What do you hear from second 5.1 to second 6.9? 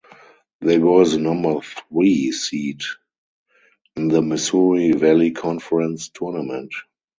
Conference Tournament.